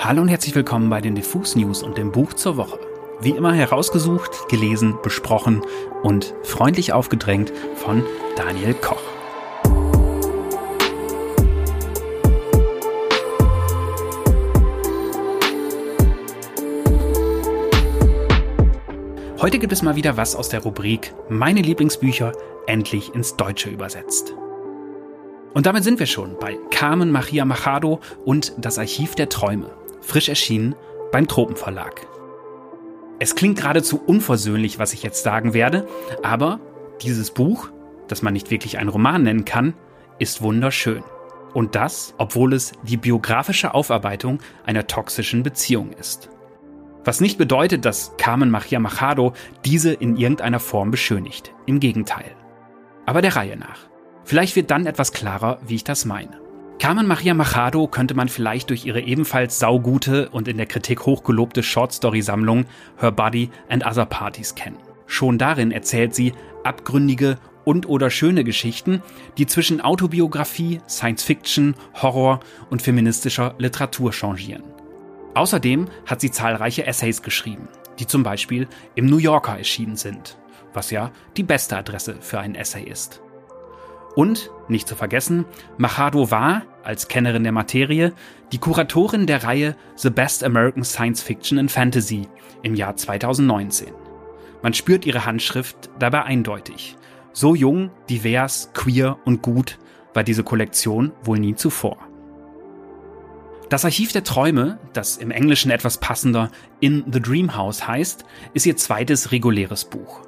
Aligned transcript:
Hallo 0.00 0.22
und 0.22 0.28
herzlich 0.28 0.54
willkommen 0.54 0.88
bei 0.90 1.00
den 1.00 1.16
Diffus 1.16 1.56
News 1.56 1.82
und 1.82 1.98
dem 1.98 2.12
Buch 2.12 2.32
zur 2.32 2.56
Woche. 2.56 2.78
Wie 3.20 3.32
immer 3.32 3.52
herausgesucht, 3.52 4.48
gelesen, 4.48 4.96
besprochen 5.02 5.60
und 6.04 6.36
freundlich 6.44 6.92
aufgedrängt 6.92 7.52
von 7.74 8.04
Daniel 8.36 8.74
Koch. 8.74 9.02
Heute 19.40 19.58
gibt 19.58 19.72
es 19.72 19.82
mal 19.82 19.96
wieder 19.96 20.16
was 20.16 20.36
aus 20.36 20.48
der 20.48 20.62
Rubrik 20.62 21.12
Meine 21.28 21.60
Lieblingsbücher 21.60 22.32
endlich 22.68 23.16
ins 23.16 23.34
Deutsche 23.34 23.68
übersetzt. 23.68 24.32
Und 25.54 25.66
damit 25.66 25.82
sind 25.82 25.98
wir 25.98 26.06
schon 26.06 26.36
bei 26.38 26.56
Carmen 26.70 27.10
Maria 27.10 27.44
Machado 27.44 27.98
und 28.24 28.52
das 28.58 28.78
Archiv 28.78 29.16
der 29.16 29.28
Träume, 29.28 29.72
frisch 30.08 30.30
erschienen 30.30 30.74
beim 31.12 31.28
Tropenverlag. 31.28 32.06
Es 33.18 33.34
klingt 33.34 33.58
geradezu 33.58 34.00
unversöhnlich, 34.04 34.78
was 34.78 34.94
ich 34.94 35.02
jetzt 35.02 35.22
sagen 35.22 35.52
werde, 35.52 35.86
aber 36.22 36.60
dieses 37.02 37.30
Buch, 37.30 37.68
das 38.08 38.22
man 38.22 38.32
nicht 38.32 38.50
wirklich 38.50 38.78
ein 38.78 38.88
Roman 38.88 39.22
nennen 39.22 39.44
kann, 39.44 39.74
ist 40.18 40.40
wunderschön. 40.40 41.02
Und 41.52 41.74
das, 41.74 42.14
obwohl 42.16 42.54
es 42.54 42.72
die 42.82 42.96
biografische 42.96 43.74
Aufarbeitung 43.74 44.40
einer 44.64 44.86
toxischen 44.86 45.42
Beziehung 45.42 45.92
ist. 45.92 46.30
Was 47.04 47.20
nicht 47.20 47.36
bedeutet, 47.36 47.84
dass 47.84 48.12
Carmen 48.16 48.50
Maria 48.50 48.80
Machado 48.80 49.34
diese 49.64 49.92
in 49.92 50.16
irgendeiner 50.16 50.60
Form 50.60 50.90
beschönigt. 50.90 51.52
Im 51.66 51.80
Gegenteil. 51.80 52.34
Aber 53.04 53.22
der 53.22 53.36
Reihe 53.36 53.56
nach. 53.56 53.88
Vielleicht 54.24 54.56
wird 54.56 54.70
dann 54.70 54.86
etwas 54.86 55.12
klarer, 55.12 55.58
wie 55.66 55.76
ich 55.76 55.84
das 55.84 56.04
meine. 56.04 56.47
Carmen 56.78 57.08
Maria 57.08 57.34
Machado 57.34 57.88
könnte 57.88 58.14
man 58.14 58.28
vielleicht 58.28 58.70
durch 58.70 58.84
ihre 58.84 59.00
ebenfalls 59.00 59.58
saugute 59.58 60.28
und 60.28 60.46
in 60.46 60.56
der 60.58 60.66
Kritik 60.66 61.06
hochgelobte 61.06 61.64
Shortstory-Sammlung 61.64 62.66
Her 62.98 63.10
Body 63.10 63.50
and 63.68 63.84
Other 63.84 64.06
Parties 64.06 64.54
kennen. 64.54 64.78
Schon 65.06 65.38
darin 65.38 65.72
erzählt 65.72 66.14
sie 66.14 66.34
abgründige 66.62 67.38
und 67.64 67.88
oder 67.88 68.10
schöne 68.10 68.44
Geschichten, 68.44 69.02
die 69.38 69.46
zwischen 69.46 69.80
Autobiografie, 69.80 70.80
Science 70.88 71.24
Fiction, 71.24 71.74
Horror 72.00 72.38
und 72.70 72.80
feministischer 72.80 73.56
Literatur 73.58 74.12
changieren. 74.12 74.62
Außerdem 75.34 75.88
hat 76.06 76.20
sie 76.20 76.30
zahlreiche 76.30 76.86
Essays 76.86 77.22
geschrieben, 77.22 77.68
die 77.98 78.06
zum 78.06 78.22
Beispiel 78.22 78.68
im 78.94 79.06
New 79.06 79.18
Yorker 79.18 79.58
erschienen 79.58 79.96
sind, 79.96 80.38
was 80.72 80.92
ja 80.92 81.10
die 81.36 81.42
beste 81.42 81.76
Adresse 81.76 82.16
für 82.20 82.38
einen 82.38 82.54
Essay 82.54 82.84
ist. 82.84 83.20
Und, 84.18 84.50
nicht 84.66 84.88
zu 84.88 84.96
vergessen, 84.96 85.44
Machado 85.76 86.32
war, 86.32 86.62
als 86.82 87.06
Kennerin 87.06 87.44
der 87.44 87.52
Materie, 87.52 88.12
die 88.50 88.58
Kuratorin 88.58 89.28
der 89.28 89.44
Reihe 89.44 89.76
The 89.94 90.10
Best 90.10 90.42
American 90.42 90.82
Science 90.82 91.22
Fiction 91.22 91.56
and 91.56 91.70
Fantasy 91.70 92.26
im 92.64 92.74
Jahr 92.74 92.96
2019. 92.96 93.92
Man 94.60 94.74
spürt 94.74 95.06
ihre 95.06 95.24
Handschrift 95.24 95.88
dabei 96.00 96.24
eindeutig. 96.24 96.96
So 97.32 97.54
jung, 97.54 97.92
divers, 98.10 98.70
queer 98.74 99.18
und 99.24 99.40
gut 99.40 99.78
war 100.14 100.24
diese 100.24 100.42
Kollektion 100.42 101.12
wohl 101.22 101.38
nie 101.38 101.54
zuvor. 101.54 101.98
Das 103.68 103.84
Archiv 103.84 104.10
der 104.10 104.24
Träume, 104.24 104.80
das 104.94 105.16
im 105.16 105.30
Englischen 105.30 105.70
etwas 105.70 105.98
passender 105.98 106.50
In 106.80 107.04
the 107.12 107.22
Dream 107.22 107.54
House 107.54 107.86
heißt, 107.86 108.24
ist 108.52 108.66
ihr 108.66 108.76
zweites 108.76 109.30
reguläres 109.30 109.84
Buch. 109.84 110.22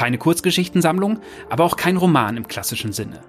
Keine 0.00 0.16
Kurzgeschichtensammlung, 0.16 1.20
aber 1.50 1.64
auch 1.64 1.76
kein 1.76 1.98
Roman 1.98 2.38
im 2.38 2.48
klassischen 2.48 2.90
Sinne. 2.90 3.20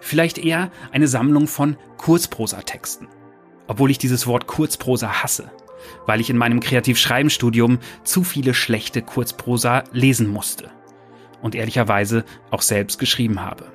Vielleicht 0.00 0.38
eher 0.38 0.70
eine 0.92 1.08
Sammlung 1.08 1.48
von 1.48 1.76
Kurzprosatexten. 1.96 3.08
Obwohl 3.66 3.90
ich 3.90 3.98
dieses 3.98 4.28
Wort 4.28 4.46
Kurzprosa 4.46 5.24
hasse, 5.24 5.50
weil 6.06 6.20
ich 6.20 6.30
in 6.30 6.36
meinem 6.36 6.60
Kreativschreibenstudium 6.60 7.80
zu 8.04 8.22
viele 8.22 8.54
schlechte 8.54 9.02
Kurzprosa 9.02 9.82
lesen 9.90 10.28
musste. 10.28 10.70
Und 11.42 11.56
ehrlicherweise 11.56 12.24
auch 12.52 12.62
selbst 12.62 13.00
geschrieben 13.00 13.42
habe. 13.42 13.73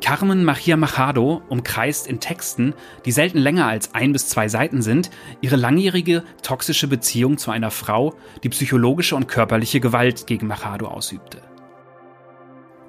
Carmen 0.00 0.44
Maria 0.44 0.76
Machado 0.76 1.42
umkreist 1.48 2.06
in 2.06 2.20
Texten, 2.20 2.74
die 3.04 3.12
selten 3.12 3.38
länger 3.38 3.66
als 3.66 3.94
ein 3.94 4.12
bis 4.12 4.28
zwei 4.28 4.48
Seiten 4.48 4.82
sind, 4.82 5.10
ihre 5.40 5.56
langjährige 5.56 6.24
toxische 6.42 6.88
Beziehung 6.88 7.38
zu 7.38 7.50
einer 7.50 7.70
Frau, 7.70 8.14
die 8.42 8.48
psychologische 8.48 9.14
und 9.14 9.28
körperliche 9.28 9.80
Gewalt 9.80 10.26
gegen 10.26 10.46
Machado 10.46 10.88
ausübte. 10.88 11.42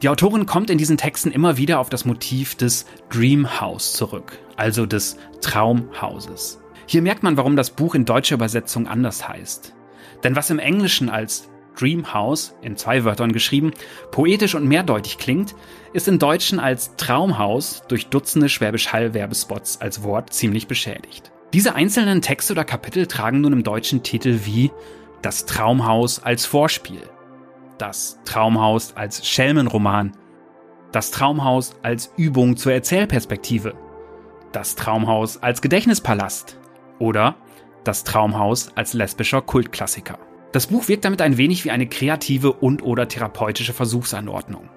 Die 0.01 0.09
Autorin 0.09 0.47
kommt 0.47 0.72
in 0.72 0.79
diesen 0.79 0.97
Texten 0.97 1.31
immer 1.31 1.57
wieder 1.57 1.79
auf 1.79 1.89
das 1.89 2.05
Motiv 2.05 2.55
des 2.55 2.85
Dream 3.09 3.61
House 3.61 3.93
zurück, 3.93 4.39
also 4.55 4.88
des 4.88 5.17
Traumhauses. 5.41 6.59
Hier 6.88 7.03
merkt 7.03 7.22
man, 7.22 7.38
warum 7.38 7.55
das 7.55 7.69
Buch 7.69 7.93
in 7.93 8.05
deutscher 8.05 8.35
Übersetzung 8.35 8.88
anders 8.88 9.28
heißt. 9.28 9.75
Denn 10.23 10.35
was 10.35 10.49
im 10.49 10.59
Englischen 10.59 11.09
als 11.09 11.50
Dreamhouse, 11.78 12.56
in 12.62 12.78
zwei 12.78 13.04
Wörtern 13.04 13.32
geschrieben, 13.32 13.72
poetisch 14.12 14.56
und 14.56 14.68
mehrdeutig 14.68 15.18
klingt, 15.18 15.56
ist 15.94 16.08
im 16.08 16.20
Deutschen 16.20 16.59
als 16.59 16.96
Traumhaus 16.96 17.84
durch 17.88 18.08
Dutzende 18.08 18.50
Schwäbisch 18.50 18.94
Hall-Werbespots 18.94 19.82
als 19.82 20.04
Wort 20.04 20.34
ziemlich 20.34 20.68
beschädigt. 20.68 21.32
Diese 21.54 21.76
einzelnen 21.76 22.22
Texte 22.22 22.54
oder 22.54 22.64
Kapitel 22.64 23.08
tragen 23.08 23.42
nun 23.42 23.54
im 23.54 23.64
deutschen 23.64 24.04
Titel 24.04 24.40
wie 24.46 24.72
Das 25.22 25.46
Traumhaus 25.46 26.24
als 26.24 26.46
Vorspiel, 26.46 27.02
Das 27.78 28.20
Traumhaus 28.24 28.96
als 28.96 29.28
Schelmenroman, 29.28 30.14
Das 30.94 31.12
Traumhaus 31.12 31.76
als 31.82 32.14
Übung 32.16 32.56
zur 32.56 32.72
Erzählperspektive, 32.72 33.74
Das 34.53 34.76
Traumhaus 34.76 35.44
als 35.44 35.62
Gedächtnispalast 35.62 36.58
oder 37.00 37.36
Das 37.84 38.03
Traumhaus 38.06 38.72
als 38.76 38.94
lesbischer 38.94 39.42
Kultklassiker. 39.42 40.20
Das 40.51 40.67
Buch 40.67 40.89
wirkt 40.89 41.06
damit 41.06 41.22
ein 41.22 41.38
wenig 41.38 41.63
wie 41.63 41.72
eine 41.72 41.88
kreative 41.88 42.51
und 42.51 42.84
oder 42.84 43.07
therapeutische 43.07 43.73
Versuchsanordnung. 43.73 44.69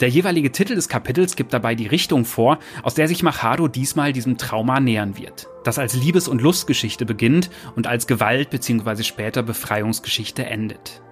Der 0.00 0.08
jeweilige 0.08 0.52
Titel 0.52 0.74
des 0.74 0.88
Kapitels 0.88 1.36
gibt 1.36 1.54
dabei 1.54 1.74
die 1.74 1.86
Richtung 1.86 2.24
vor, 2.24 2.58
aus 2.82 2.94
der 2.94 3.08
sich 3.08 3.22
Machado 3.22 3.68
diesmal 3.68 4.12
diesem 4.12 4.36
Trauma 4.36 4.80
nähern 4.80 5.16
wird, 5.16 5.46
das 5.64 5.78
als 5.78 5.94
Liebes- 5.94 6.28
und 6.28 6.42
Lustgeschichte 6.42 7.06
beginnt 7.06 7.50
und 7.76 7.86
als 7.86 8.06
Gewalt- 8.06 8.50
bzw. 8.50 9.04
später 9.04 9.42
Befreiungsgeschichte 9.42 10.44
endet. 10.44 11.02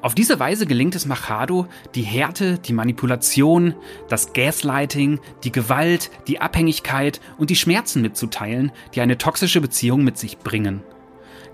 Auf 0.00 0.14
diese 0.14 0.40
Weise 0.40 0.66
gelingt 0.66 0.96
es 0.96 1.04
Machado, 1.04 1.66
die 1.94 2.02
Härte, 2.02 2.58
die 2.58 2.72
Manipulation, 2.72 3.74
das 4.08 4.32
Gaslighting, 4.32 5.20
die 5.44 5.52
Gewalt, 5.52 6.10
die 6.26 6.40
Abhängigkeit 6.40 7.20
und 7.36 7.50
die 7.50 7.56
Schmerzen 7.56 8.00
mitzuteilen, 8.00 8.72
die 8.94 9.02
eine 9.02 9.18
toxische 9.18 9.60
Beziehung 9.60 10.02
mit 10.02 10.16
sich 10.16 10.38
bringen 10.38 10.82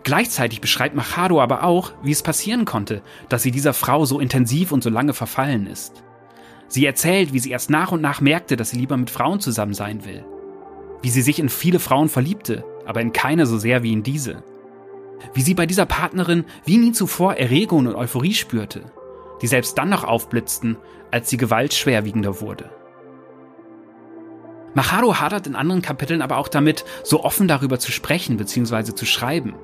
Gleichzeitig 0.03 0.61
beschreibt 0.61 0.95
Machado 0.95 1.41
aber 1.41 1.65
auch, 1.65 1.93
wie 2.03 2.13
es 2.13 2.23
passieren 2.23 2.65
konnte, 2.65 3.03
dass 3.29 3.43
sie 3.43 3.51
dieser 3.51 3.75
Frau 3.75 4.05
so 4.05 4.21
intensiv 4.21 4.73
und 4.73 4.83
so 4.83 4.91
lange 4.91 5.15
verfallen 5.15 5.67
ist. 5.67 6.05
Sie 6.69 6.85
erzählt, 6.85 7.33
wie 7.33 7.39
sie 7.39 7.51
erst 7.51 7.71
nach 7.71 7.93
und 7.93 8.01
nach 8.01 8.21
merkte, 8.21 8.57
dass 8.57 8.71
sie 8.71 8.79
lieber 8.79 8.97
mit 8.97 9.11
Frauen 9.11 9.41
zusammen 9.41 9.75
sein 9.75 10.05
will. 10.05 10.25
Wie 11.03 11.11
sie 11.11 11.23
sich 11.23 11.39
in 11.39 11.49
viele 11.49 11.79
Frauen 11.79 12.09
verliebte, 12.09 12.65
aber 12.87 13.01
in 13.01 13.13
keine 13.13 13.47
so 13.47 13.59
sehr 13.59 13.83
wie 13.83 13.93
in 13.93 14.03
diese. 14.03 14.43
Wie 15.35 15.43
sie 15.43 15.55
bei 15.55 15.67
dieser 15.67 15.87
Partnerin 15.87 16.45
wie 16.65 16.79
nie 16.79 16.93
zuvor 16.93 17.35
Erregung 17.35 17.87
und 17.87 17.95
Euphorie 17.95 18.35
spürte, 18.35 18.93
die 19.43 19.47
selbst 19.47 19.79
dann 19.79 19.89
noch 19.89 20.05
aufblitzten, 20.05 20.77
als 21.11 21.29
die 21.29 21.37
Gewalt 21.37 21.75
schwerwiegender 21.75 22.41
wurde. 22.41 22.71
Machado 24.75 25.19
hadert 25.19 25.47
in 25.47 25.57
anderen 25.57 25.81
Kapiteln 25.81 26.21
aber 26.21 26.37
auch 26.37 26.49
damit, 26.49 26.85
so 27.03 27.25
offen 27.25 27.49
darüber 27.49 27.79
zu 27.79 27.93
sprechen 27.93 28.37
bzw. 28.37 28.95
zu 28.95 29.07
schreiben. 29.07 29.55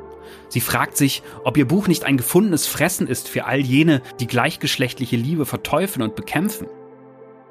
Sie 0.49 0.61
fragt 0.61 0.97
sich, 0.97 1.23
ob 1.45 1.57
ihr 1.57 1.67
Buch 1.67 1.89
nicht 1.89 2.05
ein 2.05 2.17
gefundenes 2.17 2.67
Fressen 2.67 3.07
ist 3.07 3.29
für 3.29 3.45
all 3.47 3.61
jene, 3.61 4.03
die 4.21 4.27
gleichgeschlechtliche 4.27 5.17
Liebe 5.17 5.47
verteufeln 5.47 6.03
und 6.03 6.17
bekämpfen. 6.17 6.67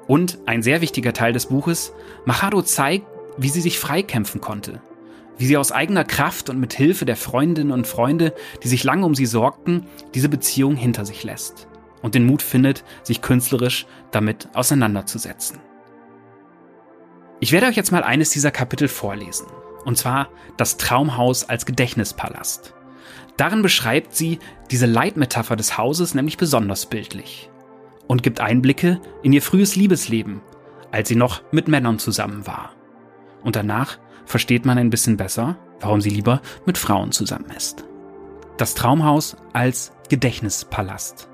Und 0.06 0.38
ein 0.46 0.62
sehr 0.62 0.80
wichtiger 0.80 1.12
Teil 1.12 1.32
des 1.32 1.46
Buches, 1.46 1.92
Machado 2.24 2.62
zeigt, 2.62 3.06
wie 3.36 3.48
sie 3.48 3.60
sich 3.60 3.78
freikämpfen 3.78 4.40
konnte, 4.40 4.80
wie 5.38 5.46
sie 5.46 5.56
aus 5.56 5.72
eigener 5.72 6.04
Kraft 6.04 6.50
und 6.50 6.58
mit 6.58 6.74
Hilfe 6.74 7.04
der 7.04 7.16
Freundinnen 7.16 7.72
und 7.72 7.86
Freunde, 7.86 8.34
die 8.62 8.68
sich 8.68 8.84
lange 8.84 9.06
um 9.06 9.14
sie 9.14 9.26
sorgten, 9.26 9.86
diese 10.14 10.28
Beziehung 10.28 10.76
hinter 10.76 11.04
sich 11.04 11.24
lässt 11.24 11.68
und 12.02 12.14
den 12.14 12.26
Mut 12.26 12.42
findet, 12.42 12.84
sich 13.02 13.22
künstlerisch 13.22 13.86
damit 14.10 14.48
auseinanderzusetzen. 14.54 15.58
Ich 17.40 17.52
werde 17.52 17.66
euch 17.66 17.76
jetzt 17.76 17.92
mal 17.92 18.04
eines 18.04 18.30
dieser 18.30 18.50
Kapitel 18.50 18.88
vorlesen. 18.88 19.46
Und 19.84 19.98
zwar 19.98 20.28
das 20.56 20.76
Traumhaus 20.76 21.48
als 21.48 21.66
Gedächtnispalast. 21.66 22.74
Darin 23.36 23.62
beschreibt 23.62 24.14
sie 24.14 24.38
diese 24.70 24.86
Leitmetapher 24.86 25.56
des 25.56 25.78
Hauses 25.78 26.14
nämlich 26.14 26.36
besonders 26.36 26.86
bildlich 26.86 27.50
und 28.06 28.22
gibt 28.22 28.40
Einblicke 28.40 29.00
in 29.22 29.32
ihr 29.32 29.42
frühes 29.42 29.74
Liebesleben, 29.74 30.42
als 30.90 31.08
sie 31.08 31.16
noch 31.16 31.42
mit 31.50 31.68
Männern 31.68 31.98
zusammen 31.98 32.46
war. 32.46 32.72
Und 33.42 33.56
danach 33.56 33.98
versteht 34.26 34.64
man 34.64 34.78
ein 34.78 34.90
bisschen 34.90 35.16
besser, 35.16 35.56
warum 35.80 36.00
sie 36.00 36.10
lieber 36.10 36.40
mit 36.66 36.78
Frauen 36.78 37.12
zusammen 37.12 37.50
ist. 37.56 37.84
Das 38.58 38.74
Traumhaus 38.74 39.36
als 39.52 39.92
Gedächtnispalast. 40.08 41.28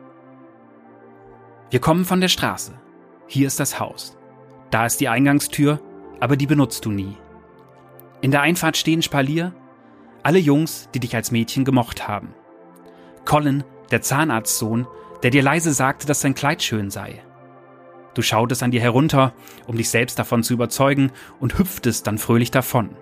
Wir 1.71 1.81
kommen 1.81 2.05
von 2.05 2.21
der 2.21 2.29
Straße. 2.29 2.73
Hier 3.27 3.47
ist 3.47 3.61
das 3.61 3.79
Haus. 3.79 4.17
Da 4.71 4.87
ist 4.87 5.01
die 5.01 5.09
Eingangstür, 5.09 5.81
aber 6.21 6.37
die 6.37 6.47
benutzt 6.47 6.85
du 6.85 6.91
nie. 6.91 7.17
In 8.21 8.31
der 8.31 8.43
Einfahrt 8.43 8.77
stehen 8.77 9.03
Spalier, 9.03 9.55
alle 10.23 10.39
Jungs, 10.39 10.89
die 10.95 11.01
dich 11.01 11.15
als 11.15 11.31
Mädchen 11.31 11.65
gemocht 11.65 12.09
haben. 12.09 12.35
Colin, 13.25 13.65
der 13.91 14.03
Zahnarztsohn, 14.03 14.87
der 15.23 15.31
dir 15.31 15.43
leise 15.43 15.73
sagte, 15.73 16.07
dass 16.07 16.21
sein 16.21 16.35
Kleid 16.35 16.63
schön 16.63 16.91
sei. 16.91 17.23
Du 18.15 18.23
schautest 18.23 18.63
an 18.63 18.73
dir 18.73 18.81
herunter, 18.81 19.33
um 19.67 19.77
dich 19.77 19.91
selbst 19.91 20.19
davon 20.19 20.43
zu 20.43 20.55
überzeugen, 20.55 21.13
und 21.39 21.59
hüpftest 21.59 22.07
dann 22.07 22.19
fröhlich 22.19 22.51
davon. 22.51 22.97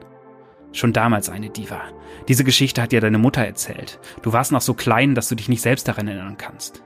Schon 0.72 0.92
damals 0.92 1.30
eine 1.30 1.48
Diva. 1.48 1.80
Diese 2.28 2.44
Geschichte 2.44 2.82
hat 2.82 2.92
dir 2.92 3.00
deine 3.00 3.18
Mutter 3.18 3.42
erzählt. 3.42 3.98
Du 4.20 4.34
warst 4.34 4.52
noch 4.52 4.60
so 4.60 4.74
klein, 4.74 5.14
dass 5.14 5.28
du 5.28 5.34
dich 5.34 5.48
nicht 5.48 5.62
selbst 5.62 5.88
daran 5.88 6.08
erinnern 6.08 6.36
kannst. 6.36 6.82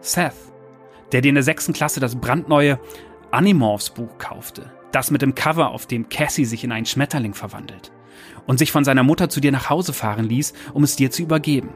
Seth, 0.00 0.34
der 1.10 1.20
dir 1.20 1.30
in 1.30 1.34
der 1.34 1.42
sechsten 1.42 1.72
Klasse 1.72 1.98
das 1.98 2.14
brandneue 2.14 2.78
Animorphs 3.32 3.90
Buch 3.90 4.18
kaufte. 4.18 4.70
Das 4.92 5.10
mit 5.10 5.22
dem 5.22 5.34
Cover, 5.34 5.70
auf 5.70 5.86
dem 5.86 6.08
Cassie 6.08 6.44
sich 6.44 6.64
in 6.64 6.72
einen 6.72 6.86
Schmetterling 6.86 7.34
verwandelt. 7.34 7.92
Und 8.46 8.58
sich 8.58 8.72
von 8.72 8.84
seiner 8.84 9.02
Mutter 9.02 9.28
zu 9.28 9.40
dir 9.40 9.52
nach 9.52 9.70
Hause 9.70 9.92
fahren 9.92 10.28
ließ, 10.28 10.52
um 10.74 10.84
es 10.84 10.96
dir 10.96 11.10
zu 11.10 11.22
übergeben. 11.22 11.70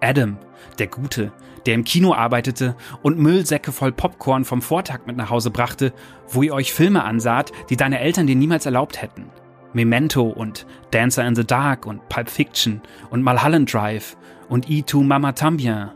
Adam, 0.00 0.38
der 0.78 0.86
Gute, 0.86 1.32
der 1.66 1.74
im 1.74 1.84
Kino 1.84 2.14
arbeitete 2.14 2.76
und 3.02 3.18
Müllsäcke 3.18 3.72
voll 3.72 3.92
Popcorn 3.92 4.44
vom 4.44 4.62
Vortag 4.62 5.00
mit 5.06 5.16
nach 5.16 5.30
Hause 5.30 5.50
brachte, 5.50 5.92
wo 6.28 6.42
ihr 6.42 6.54
euch 6.54 6.72
Filme 6.72 7.04
ansaht, 7.04 7.52
die 7.70 7.76
deine 7.76 8.00
Eltern 8.00 8.26
dir 8.26 8.36
niemals 8.36 8.66
erlaubt 8.66 9.02
hätten. 9.02 9.30
Memento 9.72 10.22
und 10.22 10.66
Dancer 10.90 11.26
in 11.26 11.34
the 11.34 11.44
Dark 11.44 11.86
und 11.86 12.08
Pulp 12.08 12.30
Fiction 12.30 12.80
und 13.10 13.22
Mulholland 13.22 13.72
Drive 13.72 14.16
und 14.48 14.68
E2 14.68 15.04
Mama 15.04 15.32
Tambien. 15.32 15.90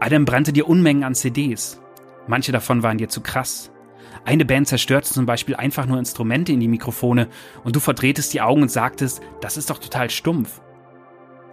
Adam 0.00 0.24
brannte 0.24 0.52
dir 0.52 0.68
Unmengen 0.68 1.04
an 1.04 1.14
CDs. 1.14 1.80
Manche 2.26 2.52
davon 2.52 2.82
waren 2.82 2.98
dir 2.98 3.08
zu 3.08 3.20
krass. 3.20 3.70
Eine 4.24 4.44
Band 4.44 4.68
zerstörte 4.68 5.12
zum 5.12 5.26
Beispiel 5.26 5.56
einfach 5.56 5.86
nur 5.86 5.98
Instrumente 5.98 6.52
in 6.52 6.60
die 6.60 6.68
Mikrofone 6.68 7.28
und 7.64 7.74
du 7.74 7.80
verdrehtest 7.80 8.32
die 8.32 8.40
Augen 8.40 8.62
und 8.62 8.70
sagtest, 8.70 9.22
das 9.40 9.56
ist 9.56 9.70
doch 9.70 9.78
total 9.78 10.10
stumpf. 10.10 10.60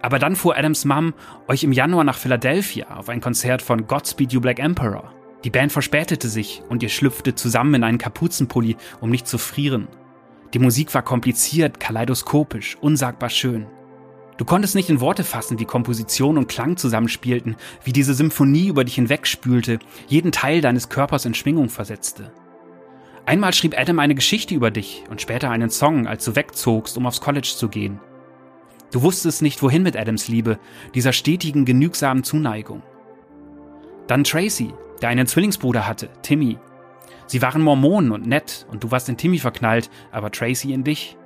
Aber 0.02 0.18
dann 0.18 0.36
fuhr 0.36 0.56
Adams 0.56 0.84
Mom 0.84 1.14
euch 1.48 1.64
im 1.64 1.72
Januar 1.72 2.04
nach 2.04 2.18
Philadelphia 2.18 2.96
auf 2.96 3.08
ein 3.08 3.20
Konzert 3.20 3.62
von 3.62 3.86
Godspeed 3.86 4.32
You 4.32 4.40
Black 4.40 4.58
Emperor. 4.58 5.12
Die 5.44 5.50
Band 5.50 5.72
verspätete 5.72 6.28
sich 6.28 6.62
und 6.68 6.82
ihr 6.82 6.88
schlüpfte 6.88 7.34
zusammen 7.34 7.74
in 7.74 7.84
einen 7.84 7.98
Kapuzenpulli, 7.98 8.76
um 9.00 9.10
nicht 9.10 9.26
zu 9.26 9.38
frieren. 9.38 9.88
Die 10.54 10.58
Musik 10.58 10.94
war 10.94 11.02
kompliziert, 11.02 11.80
kaleidoskopisch, 11.80 12.76
unsagbar 12.80 13.30
schön. 13.30 13.66
Du 14.36 14.44
konntest 14.44 14.76
nicht 14.76 14.88
in 14.88 15.00
Worte 15.00 15.24
fassen, 15.24 15.58
wie 15.58 15.64
Komposition 15.64 16.38
und 16.38 16.48
Klang 16.48 16.76
zusammenspielten, 16.76 17.56
wie 17.82 17.92
diese 17.92 18.14
Symphonie 18.14 18.68
über 18.68 18.84
dich 18.84 18.94
hinwegspülte, 18.94 19.80
jeden 20.06 20.30
Teil 20.30 20.60
deines 20.60 20.88
Körpers 20.88 21.24
in 21.24 21.34
Schwingung 21.34 21.68
versetzte. 21.68 22.32
Einmal 23.28 23.52
schrieb 23.52 23.78
Adam 23.78 23.98
eine 23.98 24.14
Geschichte 24.14 24.54
über 24.54 24.70
dich 24.70 25.04
und 25.10 25.20
später 25.20 25.50
einen 25.50 25.68
Song, 25.68 26.06
als 26.06 26.24
du 26.24 26.34
wegzogst, 26.34 26.96
um 26.96 27.04
aufs 27.04 27.20
College 27.20 27.52
zu 27.54 27.68
gehen. 27.68 28.00
Du 28.90 29.02
wusstest 29.02 29.42
nicht, 29.42 29.62
wohin 29.62 29.82
mit 29.82 29.98
Adams 29.98 30.28
Liebe, 30.28 30.58
dieser 30.94 31.12
stetigen, 31.12 31.66
genügsamen 31.66 32.24
Zuneigung. 32.24 32.82
Dann 34.06 34.24
Tracy, 34.24 34.72
der 35.02 35.10
einen 35.10 35.26
Zwillingsbruder 35.26 35.86
hatte, 35.86 36.08
Timmy. 36.22 36.56
Sie 37.26 37.42
waren 37.42 37.60
Mormonen 37.60 38.12
und 38.12 38.26
nett 38.26 38.66
und 38.70 38.82
du 38.82 38.90
warst 38.90 39.10
in 39.10 39.18
Timmy 39.18 39.36
verknallt, 39.36 39.90
aber 40.10 40.30
Tracy 40.30 40.72
in 40.72 40.82
dich. 40.82 41.18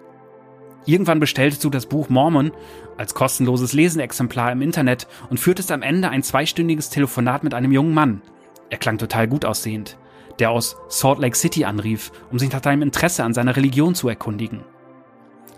Irgendwann 0.87 1.21
bestelltest 1.21 1.63
du 1.63 1.71
das 1.71 1.87
Buch 1.87 2.09
Mormon 2.09 2.51
als 2.97 3.15
kostenloses 3.15 3.75
Lesenexemplar 3.75 4.51
im 4.51 4.63
Internet 4.63 5.07
und 5.31 5.39
führtest 5.39 5.71
am 5.71 5.83
Ende 5.83 6.09
ein 6.09 6.25
zweistündiges 6.25 6.91
Telefonat 6.91 7.45
mit 7.45 7.55
einem 7.55 7.71
jungen 7.71 7.95
Mann. 7.95 8.23
Er 8.71 8.79
klang 8.79 8.99
total 8.99 9.29
gut 9.29 9.45
aussehend, 9.45 9.99
der 10.39 10.51
aus 10.51 10.77
Salt 10.89 11.19
Lake 11.19 11.37
City 11.37 11.65
anrief, 11.65 12.13
um 12.31 12.39
sich 12.39 12.53
nach 12.53 12.61
deinem 12.61 12.83
Interesse 12.83 13.25
an 13.25 13.35
seiner 13.35 13.57
Religion 13.57 13.95
zu 13.95 14.09
erkundigen. 14.09 14.65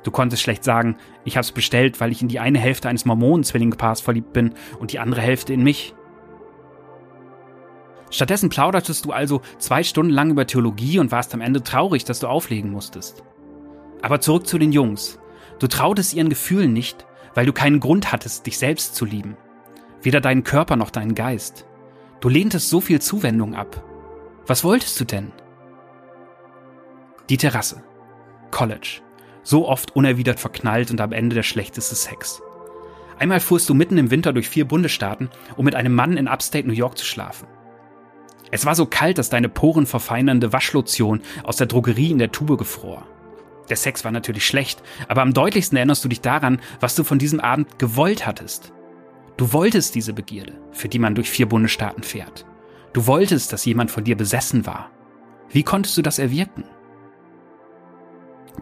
Du 0.02 0.10
konntest 0.10 0.42
schlecht 0.42 0.64
sagen, 0.64 0.96
ich 1.24 1.36
hab's 1.36 1.52
bestellt, 1.52 2.00
weil 2.00 2.12
ich 2.12 2.20
in 2.20 2.28
die 2.28 2.38
eine 2.38 2.58
Hälfte 2.58 2.88
eines 2.88 3.06
Mormonen-Zwillingpaars 3.06 4.02
verliebt 4.02 4.32
bin 4.32 4.52
und 4.78 4.92
die 4.92 4.98
andere 4.98 5.22
Hälfte 5.22 5.52
in 5.52 5.62
mich. 5.62 5.94
Stattdessen 8.10 8.50
plaudertest 8.50 9.04
du 9.06 9.12
also 9.12 9.40
zwei 9.58 9.82
Stunden 9.82 10.12
lang 10.12 10.30
über 10.30 10.46
Theologie 10.46 10.98
und 10.98 11.10
warst 11.10 11.34
am 11.34 11.40
Ende 11.40 11.62
traurig, 11.62 12.04
dass 12.04 12.20
du 12.20 12.28
auflegen 12.28 12.70
musstest. 12.70 13.24
Aber 14.02 14.20
zurück 14.20 14.46
zu 14.46 14.58
den 14.58 14.72
Jungs. 14.72 15.18
Du 15.58 15.66
trautest 15.66 16.14
ihren 16.14 16.28
Gefühlen 16.28 16.72
nicht, 16.72 17.06
weil 17.34 17.46
du 17.46 17.52
keinen 17.52 17.80
Grund 17.80 18.12
hattest, 18.12 18.46
dich 18.46 18.58
selbst 18.58 18.94
zu 18.94 19.04
lieben. 19.04 19.36
Weder 20.02 20.20
deinen 20.20 20.44
Körper 20.44 20.76
noch 20.76 20.90
deinen 20.90 21.14
Geist. 21.14 21.66
Du 22.20 22.28
lehntest 22.28 22.68
so 22.68 22.80
viel 22.80 23.00
Zuwendung 23.00 23.54
ab. 23.54 23.82
Was 24.46 24.64
wolltest 24.64 25.00
du 25.00 25.04
denn? 25.04 25.32
Die 27.28 27.36
Terrasse. 27.36 27.82
College 28.50 29.00
so 29.44 29.68
oft 29.68 29.94
unerwidert 29.94 30.40
verknallt 30.40 30.90
und 30.90 31.00
am 31.00 31.12
Ende 31.12 31.34
der 31.34 31.42
schlechteste 31.44 31.94
Sex. 31.94 32.42
Einmal 33.18 33.38
fuhrst 33.38 33.68
du 33.68 33.74
mitten 33.74 33.98
im 33.98 34.10
Winter 34.10 34.32
durch 34.32 34.48
vier 34.48 34.66
Bundesstaaten, 34.66 35.30
um 35.56 35.64
mit 35.64 35.76
einem 35.76 35.94
Mann 35.94 36.16
in 36.16 36.26
Upstate 36.26 36.66
New 36.66 36.74
York 36.74 36.98
zu 36.98 37.04
schlafen. 37.04 37.46
Es 38.50 38.66
war 38.66 38.74
so 38.74 38.86
kalt, 38.86 39.18
dass 39.18 39.30
deine 39.30 39.48
Poren 39.48 39.86
verfeinernde 39.86 40.52
Waschlotion 40.52 41.20
aus 41.44 41.56
der 41.56 41.66
Drogerie 41.66 42.10
in 42.10 42.18
der 42.18 42.32
Tube 42.32 42.58
gefror. 42.58 43.06
Der 43.68 43.76
Sex 43.76 44.04
war 44.04 44.10
natürlich 44.10 44.46
schlecht, 44.46 44.82
aber 45.08 45.22
am 45.22 45.32
deutlichsten 45.32 45.76
erinnerst 45.76 46.04
du 46.04 46.08
dich 46.08 46.20
daran, 46.20 46.60
was 46.80 46.94
du 46.94 47.04
von 47.04 47.18
diesem 47.18 47.40
Abend 47.40 47.78
gewollt 47.78 48.26
hattest. 48.26 48.72
Du 49.36 49.52
wolltest 49.52 49.94
diese 49.94 50.12
Begierde, 50.12 50.54
für 50.72 50.88
die 50.88 50.98
man 50.98 51.14
durch 51.14 51.30
vier 51.30 51.48
Bundesstaaten 51.48 52.02
fährt. 52.02 52.46
Du 52.94 53.06
wolltest, 53.06 53.52
dass 53.52 53.64
jemand 53.64 53.90
von 53.90 54.04
dir 54.04 54.16
besessen 54.16 54.64
war. 54.66 54.90
Wie 55.50 55.64
konntest 55.64 55.98
du 55.98 56.02
das 56.02 56.18
erwirken? 56.18 56.64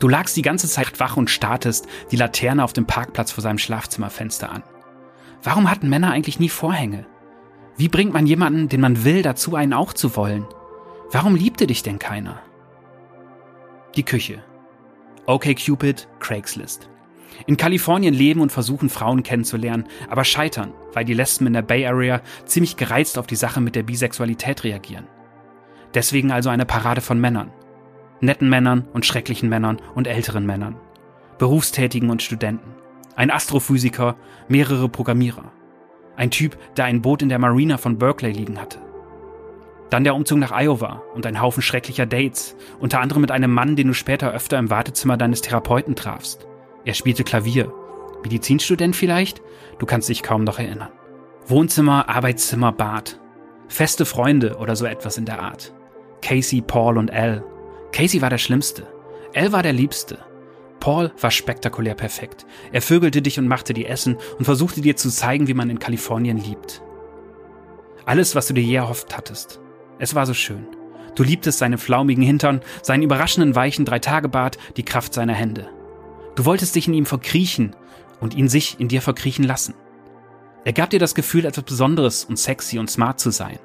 Du 0.01 0.09
lagst 0.09 0.37
die 0.37 0.43
ganze 0.43 0.67
Zeit 0.69 0.99
wach 0.99 1.19
und 1.19 1.31
startest 1.31 1.87
die 2.11 2.17
Laterne 2.17 2.65
auf 2.65 2.73
dem 2.73 2.87
Parkplatz 2.87 3.31
vor 3.31 3.43
seinem 3.43 3.59
Schlafzimmerfenster 3.59 4.51
an. 4.51 4.63
Warum 5.43 5.71
hatten 5.71 5.89
Männer 5.89 6.11
eigentlich 6.11 6.41
nie 6.41 6.49
Vorhänge? 6.49 7.07
Wie 7.77 7.89
bringt 7.89 8.15
man 8.15 8.27
jemanden, 8.27 8.69
den 8.69 8.81
man 8.81 9.05
will, 9.05 9.23
dazu, 9.23 9.55
einen 9.55 9.75
auch 9.75 9.93
zu 9.93 10.17
wollen? 10.17 10.47
Warum 11.11 11.37
liebte 11.37 11.67
dich 11.67 11.83
denn 11.83 11.99
keiner? 11.99 12.41
Die 13.97 14.03
Küche. 14.03 14.43
Okay 15.27 15.55
Cupid, 15.55 16.09
Craigslist. 16.21 16.89
In 17.47 17.57
Kalifornien 17.57 18.15
leben 18.15 18.41
und 18.41 18.53
versuchen 18.53 18.89
Frauen 18.89 19.23
kennenzulernen, 19.23 19.87
aber 20.09 20.25
scheitern, 20.25 20.73
weil 20.93 21.05
die 21.05 21.15
Lesben 21.15 21.47
in 21.47 21.53
der 21.53 21.63
Bay 21.63 21.87
Area 21.87 22.21
ziemlich 22.45 22.77
gereizt 22.77 23.19
auf 23.19 23.27
die 23.27 23.37
Sache 23.37 23.61
mit 23.61 23.75
der 23.75 23.83
Bisexualität 23.83 24.65
reagieren. 24.65 25.07
Deswegen 25.95 26.33
also 26.33 26.49
eine 26.51 26.67
Parade 26.67 27.01
von 27.01 27.21
Männern 27.21 27.51
netten 28.23 28.49
Männern 28.49 28.87
und 28.93 29.05
schrecklichen 29.05 29.49
Männern 29.49 29.83
und 29.95 30.07
älteren 30.07 30.47
Männern, 30.47 30.77
Berufstätigen 31.39 32.09
und 32.09 32.23
Studenten, 32.23 32.75
ein 33.17 33.31
Astrophysiker, 33.31 34.17
mehrere 34.49 34.89
Programmierer, 34.89 35.53
ein 36.17 36.31
Typ, 36.31 36.57
der 36.77 36.87
ein 36.87 37.03
Boot 37.03 37.21
in 37.23 37.29
der 37.29 37.41
Marina 37.41 37.79
von 37.79 37.99
Berkeley 37.99 38.33
liegen 38.33 38.61
hatte. 38.61 38.79
Dann 39.91 40.05
der 40.05 40.15
Umzug 40.15 40.39
nach 40.39 40.53
Iowa 40.53 41.03
und 41.15 41.27
ein 41.27 41.43
Haufen 41.43 41.63
schrecklicher 41.63 42.07
Dates, 42.07 42.57
unter 42.81 43.01
anderem 43.01 43.21
mit 43.21 43.31
einem 43.31 43.53
Mann, 43.53 43.77
den 43.77 43.89
du 43.89 43.95
später 43.95 44.33
öfter 44.33 44.59
im 44.59 44.71
Wartezimmer 44.71 45.17
deines 45.17 45.43
Therapeuten 45.43 45.97
trafst. 45.97 46.47
Er 46.85 46.95
spielte 46.95 47.25
Klavier. 47.25 47.73
Medizinstudent 48.23 48.97
vielleicht? 48.97 49.43
Du 49.79 49.87
kannst 49.87 50.09
dich 50.09 50.23
kaum 50.23 50.45
noch 50.45 50.59
erinnern. 50.59 50.91
Wohnzimmer, 51.47 52.09
Arbeitszimmer, 52.09 52.73
Bad. 52.73 53.21
Feste 53.69 54.05
Freunde 54.05 54.57
oder 54.57 54.77
so 54.77 54.87
etwas 54.87 55.17
in 55.17 55.25
der 55.25 55.41
Art. 55.41 55.73
Casey, 56.21 56.61
Paul 56.61 56.99
und 56.99 57.11
Al. 57.11 57.45
Casey 57.93 58.23
war 58.23 58.31
der 58.31 58.39
Schlimmste. 58.39 58.87
Elle 59.33 59.53
war 59.53 59.63
der 59.63 59.73
Liebste. 59.73 60.19
Paul 60.79 61.13
war 61.21 61.31
spektakulär 61.31 61.95
perfekt. 61.95 62.45
Er 62.73 62.83
vögelte 62.83 63.23
dich 63.23 63.39
und 63.39 63.49
machte 63.49 63.73
dir 63.73 63.89
Essen 63.89 64.19
und 64.39 64.45
versuchte 64.45 64.81
dir 64.81 64.97
zu 64.97 65.11
zeigen, 65.11 65.47
wie 65.47 65.55
man 65.55 65.71
in 65.71 65.79
Kalifornien 65.79 66.39
liebt. 66.39 66.83
Alles, 68.05 68.35
was 68.35 68.49
du 68.49 68.55
dir 68.55 68.65
je 68.65 68.77
erhofft 68.77 69.17
hattest. 69.17 69.61
Es 69.99 70.15
war 70.15 70.27
so 70.27 70.35
schön. 70.35 70.67
Du 71.15 71.23
liebtest 71.23 71.59
seine 71.59 71.79
flaumigen 71.79 72.25
Hintern, 72.25 72.63
seinen 72.83 73.03
überraschenden 73.03 73.55
weichen 73.55 73.85
Dreitagebart, 73.85 74.59
die 74.77 74.85
Kraft 74.85 75.15
seiner 75.15 75.35
Hände. 75.35 75.69
Du 76.35 76.45
wolltest 76.45 76.75
dich 76.75 76.89
in 76.89 76.95
ihm 76.95 77.07
verkriechen 77.07 77.77
und 78.21 78.35
ihn 78.35 78.49
sich 78.49 78.81
in 78.81 78.89
dir 78.89 79.03
verkriechen 79.03 79.45
lassen. 79.45 79.75
Er 80.65 80.73
gab 80.73 80.91
dir 80.91 81.01
das 81.01 81.15
Gefühl, 81.15 81.45
etwas 81.45 81.65
Besonderes 81.65 82.25
und 82.25 82.39
sexy 82.39 82.79
und 82.79 82.91
smart 82.91 83.19
zu 83.19 83.31
sein. 83.31 83.59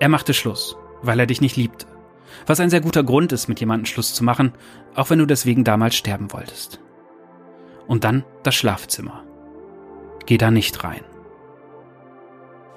Er 0.00 0.08
machte 0.08 0.32
Schluss, 0.32 0.76
weil 1.02 1.20
er 1.20 1.26
dich 1.26 1.40
nicht 1.40 1.56
liebte. 1.56 1.86
Was 2.46 2.60
ein 2.60 2.70
sehr 2.70 2.80
guter 2.80 3.02
Grund 3.02 3.32
ist, 3.32 3.48
mit 3.48 3.60
jemandem 3.60 3.86
Schluss 3.86 4.14
zu 4.14 4.24
machen, 4.24 4.52
auch 4.94 5.10
wenn 5.10 5.18
du 5.18 5.26
deswegen 5.26 5.64
damals 5.64 5.96
sterben 5.96 6.32
wolltest. 6.32 6.80
Und 7.86 8.04
dann 8.04 8.24
das 8.42 8.54
Schlafzimmer. 8.54 9.24
Geh 10.26 10.38
da 10.38 10.50
nicht 10.50 10.82
rein. 10.82 11.04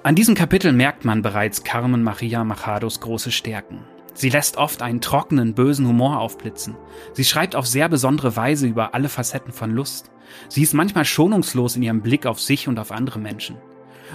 An 0.01 0.15
diesem 0.15 0.35
Kapitel 0.35 0.73
merkt 0.73 1.05
man 1.05 1.21
bereits 1.21 1.63
Carmen 1.63 2.03
Maria 2.03 2.43
Machados 2.43 2.99
große 2.99 3.31
Stärken. 3.31 3.85
Sie 4.13 4.29
lässt 4.29 4.57
oft 4.57 4.81
einen 4.81 5.01
trockenen, 5.01 5.55
bösen 5.55 5.87
Humor 5.87 6.19
aufblitzen. 6.19 6.75
Sie 7.13 7.23
schreibt 7.23 7.55
auf 7.55 7.65
sehr 7.65 7.89
besondere 7.89 8.35
Weise 8.35 8.67
über 8.67 8.93
alle 8.93 9.09
Facetten 9.09 9.51
von 9.51 9.71
Lust. 9.71 10.11
Sie 10.49 10.61
ist 10.61 10.73
manchmal 10.73 11.05
schonungslos 11.05 11.75
in 11.75 11.83
ihrem 11.83 12.01
Blick 12.01 12.25
auf 12.25 12.39
sich 12.39 12.67
und 12.67 12.79
auf 12.79 12.91
andere 12.91 13.19
Menschen. 13.19 13.57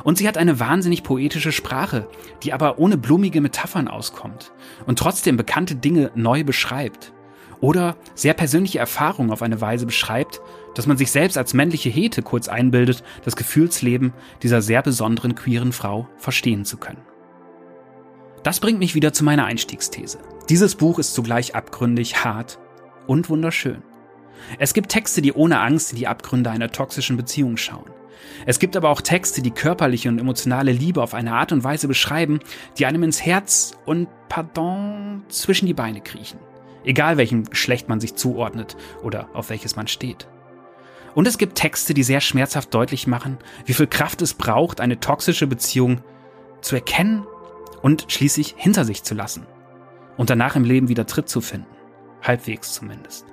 Und 0.04 0.18
sie 0.18 0.28
hat 0.28 0.38
eine 0.38 0.60
wahnsinnig 0.60 1.02
poetische 1.02 1.50
Sprache, 1.50 2.08
die 2.42 2.52
aber 2.52 2.78
ohne 2.78 2.96
blumige 2.96 3.40
Metaphern 3.40 3.88
auskommt 3.88 4.52
und 4.86 4.98
trotzdem 4.98 5.36
bekannte 5.36 5.74
Dinge 5.74 6.12
neu 6.14 6.44
beschreibt. 6.44 7.12
oder 7.60 7.96
sehr 8.14 8.34
persönliche 8.34 8.78
Erfahrungen 8.78 9.30
auf 9.30 9.42
eine 9.42 9.60
Weise 9.60 9.86
beschreibt, 9.86 10.40
dass 10.74 10.86
man 10.86 10.96
sich 10.96 11.10
selbst 11.10 11.36
als 11.36 11.54
männliche 11.54 11.88
Hete 11.88 12.22
kurz 12.22 12.48
einbildet, 12.48 13.02
das 13.24 13.36
Gefühlsleben 13.36 14.12
dieser 14.42 14.62
sehr 14.62 14.82
besonderen 14.82 15.34
queeren 15.34 15.72
Frau 15.72 16.08
verstehen 16.18 16.64
zu 16.64 16.76
können. 16.76 17.07
Das 18.42 18.60
bringt 18.60 18.78
mich 18.78 18.94
wieder 18.94 19.12
zu 19.12 19.24
meiner 19.24 19.44
Einstiegsthese. 19.44 20.18
Dieses 20.48 20.76
Buch 20.76 20.98
ist 20.98 21.14
zugleich 21.14 21.54
abgründig, 21.54 22.24
hart 22.24 22.58
und 23.06 23.28
wunderschön. 23.28 23.82
Es 24.58 24.74
gibt 24.74 24.90
Texte, 24.90 25.20
die 25.20 25.32
ohne 25.32 25.60
Angst 25.60 25.92
in 25.92 25.98
die 25.98 26.06
Abgründe 26.06 26.50
einer 26.50 26.70
toxischen 26.70 27.16
Beziehung 27.16 27.56
schauen. 27.56 27.90
Es 28.46 28.58
gibt 28.58 28.76
aber 28.76 28.90
auch 28.90 29.00
Texte, 29.00 29.42
die 29.42 29.50
körperliche 29.50 30.08
und 30.08 30.18
emotionale 30.18 30.72
Liebe 30.72 31.02
auf 31.02 31.14
eine 31.14 31.34
Art 31.34 31.52
und 31.52 31.64
Weise 31.64 31.88
beschreiben, 31.88 32.40
die 32.78 32.86
einem 32.86 33.02
ins 33.02 33.24
Herz 33.24 33.72
und, 33.84 34.08
pardon, 34.28 35.22
zwischen 35.28 35.66
die 35.66 35.74
Beine 35.74 36.00
kriechen. 36.00 36.38
Egal 36.84 37.16
welchem 37.16 37.44
Geschlecht 37.44 37.88
man 37.88 38.00
sich 38.00 38.14
zuordnet 38.14 38.76
oder 39.02 39.28
auf 39.34 39.50
welches 39.50 39.76
man 39.76 39.88
steht. 39.88 40.28
Und 41.14 41.26
es 41.26 41.38
gibt 41.38 41.56
Texte, 41.56 41.94
die 41.94 42.04
sehr 42.04 42.20
schmerzhaft 42.20 42.72
deutlich 42.72 43.06
machen, 43.06 43.38
wie 43.66 43.74
viel 43.74 43.88
Kraft 43.88 44.22
es 44.22 44.34
braucht, 44.34 44.80
eine 44.80 45.00
toxische 45.00 45.46
Beziehung 45.46 46.00
zu 46.60 46.76
erkennen 46.76 47.26
und 47.88 48.04
schließlich 48.08 48.54
hinter 48.58 48.84
sich 48.84 49.02
zu 49.02 49.14
lassen. 49.14 49.46
Und 50.18 50.28
danach 50.28 50.56
im 50.56 50.64
Leben 50.64 50.88
wieder 50.88 51.06
Tritt 51.06 51.30
zu 51.30 51.40
finden. 51.40 51.74
Halbwegs 52.22 52.74
zumindest 52.74 53.24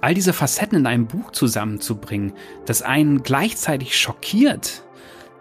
all 0.00 0.14
diese 0.14 0.32
Facetten 0.32 0.78
in 0.78 0.86
einem 0.86 1.06
Buch 1.06 1.32
zusammenzubringen, 1.32 2.32
das 2.66 2.82
einen 2.82 3.22
gleichzeitig 3.22 3.96
schockiert, 3.98 4.84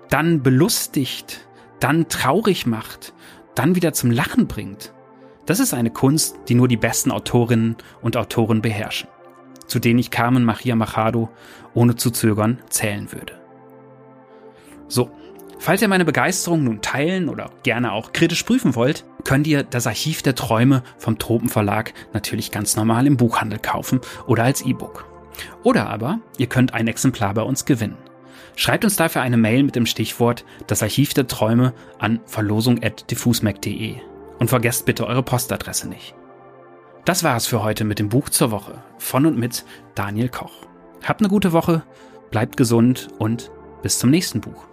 dann 0.09 0.43
belustigt, 0.43 1.47
dann 1.79 2.07
traurig 2.07 2.65
macht, 2.65 3.13
dann 3.53 3.75
wieder 3.75 3.93
zum 3.93 4.11
Lachen 4.11 4.47
bringt. 4.47 4.93
Das 5.45 5.59
ist 5.59 5.73
eine 5.73 5.91
Kunst, 5.91 6.37
die 6.47 6.55
nur 6.55 6.67
die 6.67 6.77
besten 6.77 7.11
Autorinnen 7.11 7.75
und 8.01 8.17
Autoren 8.17 8.61
beherrschen, 8.61 9.09
zu 9.67 9.79
denen 9.79 9.99
ich 9.99 10.09
Carmen 10.09 10.43
Maria 10.45 10.75
Machado 10.75 11.29
ohne 11.73 11.95
zu 11.95 12.11
zögern 12.11 12.59
zählen 12.69 13.11
würde. 13.11 13.39
So, 14.87 15.11
falls 15.59 15.81
ihr 15.81 15.87
meine 15.87 16.05
Begeisterung 16.05 16.63
nun 16.63 16.81
teilen 16.81 17.29
oder 17.29 17.51
gerne 17.63 17.91
auch 17.91 18.13
kritisch 18.13 18.43
prüfen 18.43 18.75
wollt, 18.75 19.05
könnt 19.23 19.47
ihr 19.47 19.63
das 19.63 19.87
Archiv 19.87 20.21
der 20.21 20.35
Träume 20.35 20.83
vom 20.97 21.17
Tropenverlag 21.17 21.93
natürlich 22.13 22.51
ganz 22.51 22.75
normal 22.75 23.07
im 23.07 23.17
Buchhandel 23.17 23.59
kaufen 23.59 23.99
oder 24.27 24.43
als 24.43 24.61
E-Book. 24.61 25.05
Oder 25.63 25.89
aber 25.89 26.19
ihr 26.37 26.47
könnt 26.47 26.73
ein 26.73 26.87
Exemplar 26.87 27.33
bei 27.33 27.41
uns 27.41 27.65
gewinnen. 27.65 27.97
Schreibt 28.55 28.85
uns 28.85 28.95
dafür 28.95 29.21
eine 29.21 29.37
Mail 29.37 29.63
mit 29.63 29.75
dem 29.75 29.85
Stichwort 29.85 30.45
das 30.67 30.81
Archiv 30.81 31.13
der 31.13 31.27
Träume 31.27 31.73
an 31.99 32.21
verlosung.diffusmac.de 32.25 33.95
und 34.39 34.49
vergesst 34.49 34.85
bitte 34.85 35.05
eure 35.07 35.23
Postadresse 35.23 35.89
nicht. 35.89 36.15
Das 37.03 37.23
war 37.23 37.35
es 37.35 37.47
für 37.47 37.63
heute 37.63 37.83
mit 37.83 37.99
dem 37.99 38.09
Buch 38.09 38.29
zur 38.29 38.51
Woche 38.51 38.81
von 38.97 39.25
und 39.25 39.37
mit 39.37 39.65
Daniel 39.93 40.29
Koch. 40.29 40.65
Habt 41.03 41.21
eine 41.21 41.29
gute 41.29 41.51
Woche, 41.51 41.83
bleibt 42.31 42.57
gesund 42.57 43.09
und 43.19 43.51
bis 43.83 43.99
zum 43.99 44.09
nächsten 44.09 44.41
Buch. 44.41 44.65